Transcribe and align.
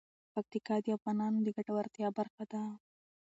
پکتیکا 0.33 0.75
د 0.81 0.87
افغانانو 0.97 1.37
د 1.43 1.47
ګټورتیا 1.57 2.07
برخه 2.19 2.43
ده. 2.51 2.61